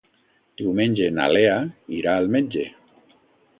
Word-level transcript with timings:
Diumenge 0.61 1.09
na 1.17 1.27
Lea 1.35 1.59
irà 2.01 2.17
al 2.23 2.33
metge. 2.39 2.67